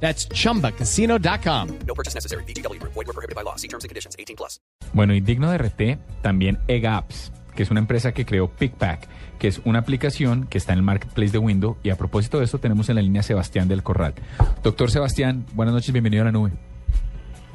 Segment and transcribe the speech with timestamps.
[0.00, 1.68] That's chumbacasino.com.
[1.86, 2.44] No purchase necessary.
[2.44, 2.80] BGW.
[2.82, 3.56] Void were prohibited by law.
[3.56, 4.14] See terms and conditions.
[4.18, 4.60] 18 plus.
[4.92, 9.48] Bueno, y digno de RT, también EGAPS, que es una empresa que creó PickPack, que
[9.48, 11.76] es una aplicación que está en el marketplace de Windows.
[11.82, 14.14] Y a propósito de esto, tenemos en la línea a Sebastián del Corral.
[14.62, 16.52] Doctor Sebastián, buenas noches, bienvenido a la nube.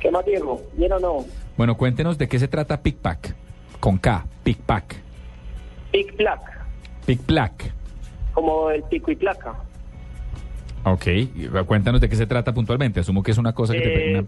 [0.00, 0.62] ¿Qué más, Diego?
[0.74, 1.24] ¿Bien o no?
[1.56, 3.34] Bueno, cuéntenos de qué se trata PickPack.
[3.80, 4.96] Con K, PickPack.
[5.92, 6.40] Pic Plac,
[7.06, 7.72] PickPack.
[8.32, 9.54] como el pico y placa.
[10.84, 11.04] Ok,
[11.66, 13.00] cuéntanos de qué se trata puntualmente.
[13.00, 14.10] Asumo que es una cosa que te...
[14.10, 14.24] Eh, una-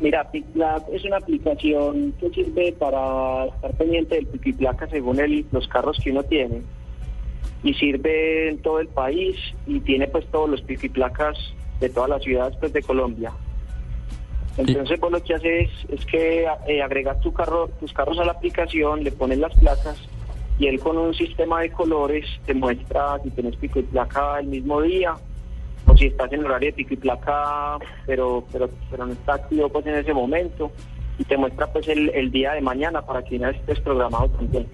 [0.00, 4.88] Mira, Pic Plac es una aplicación que sirve para estar pendiente del pico y placa
[4.88, 6.62] según el- los carros que uno tiene.
[7.62, 9.36] Y sirve en todo el país
[9.68, 11.36] y tiene pues todos los pico y placas
[11.78, 13.30] de todas las ciudades pues, de Colombia.
[14.58, 18.32] Entonces vos lo que haces es que eh, agregas tu carro, tus carros a la
[18.32, 19.96] aplicación, le pones las placas
[20.58, 24.48] y él con un sistema de colores te muestra si tienes pico y placa el
[24.48, 25.14] mismo día
[25.92, 29.68] o si estás en horario de pico y placa pero pero pero no está activo
[29.68, 30.70] pues en ese momento
[31.18, 34.66] y te muestra pues el, el día de mañana para que vez estés programado también.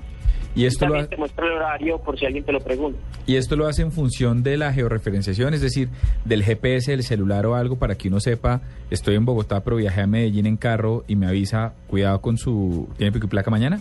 [0.55, 2.98] y, esto lo También ha- te muestra el horario por si alguien te lo pregunta.
[3.27, 5.89] y esto lo hace en función de la georreferenciación, es decir,
[6.24, 10.02] del GPS del celular o algo para que uno sepa, estoy en Bogotá, pero viajé
[10.02, 12.89] a Medellín en carro y me avisa, cuidado con su...
[12.96, 13.80] ¿Tiene pico y placa mañana?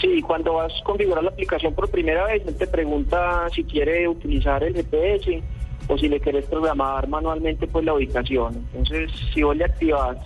[0.00, 4.06] Sí, cuando vas a configurar la aplicación por primera vez, él te pregunta si quiere
[4.08, 5.42] utilizar el GPS
[5.88, 8.54] o si le quieres programar manualmente pues la ubicación.
[8.72, 10.16] Entonces, si vos le activas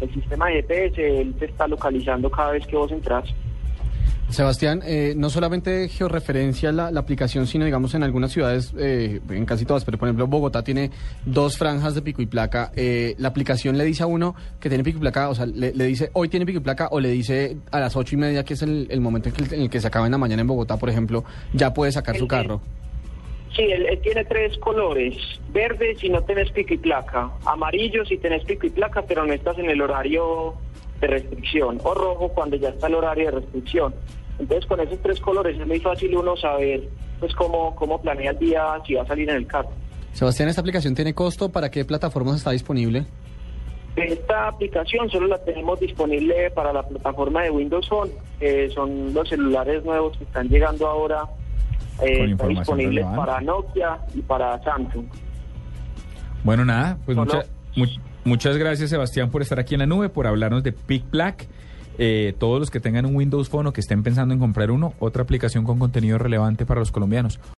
[0.00, 3.24] el sistema de GPS, él te está localizando cada vez que vos entras.
[4.28, 9.46] Sebastián, eh, no solamente georreferencia la, la aplicación, sino digamos en algunas ciudades, eh, en
[9.46, 10.90] casi todas, pero por ejemplo Bogotá tiene
[11.24, 12.72] dos franjas de pico y placa.
[12.74, 15.72] Eh, la aplicación le dice a uno que tiene pico y placa, o sea, le,
[15.72, 18.44] le dice hoy tiene pico y placa o le dice a las ocho y media,
[18.44, 20.42] que es el, el momento en, que, en el que se acaba en la mañana
[20.42, 21.22] en Bogotá, por ejemplo,
[21.52, 22.60] ya puede sacar su El- carro.
[23.56, 25.16] Sí, él, él tiene tres colores.
[25.48, 27.30] Verde si no tenés pico y placa.
[27.46, 30.54] Amarillo si tenés pico y placa, pero no estás en el horario
[31.00, 31.80] de restricción.
[31.82, 33.94] O rojo cuando ya está el horario de restricción.
[34.38, 36.86] Entonces con esos tres colores es muy fácil uno saber
[37.18, 39.70] pues cómo, cómo planea el día si va a salir en el carro.
[40.12, 41.50] Sebastián, ¿esta aplicación tiene costo?
[41.50, 43.06] ¿Para qué plataformas está disponible?
[43.96, 49.26] Esta aplicación solo la tenemos disponible para la plataforma de Windows Phone, que son los
[49.26, 51.24] celulares nuevos que están llegando ahora.
[51.98, 53.18] Eh, Con está información disponible relevante.
[53.18, 55.06] para Nokia y para Samsung.
[56.44, 60.08] Bueno, nada, pues Solo- mucha- mu- muchas gracias Sebastián por estar aquí en la nube,
[60.08, 61.46] por hablarnos de PickPlack.
[61.98, 64.92] Eh, todos los que tengan un Windows Phone o que estén pensando en comprar uno,
[64.98, 67.40] otra aplicación con contenido relevante para los colombianos.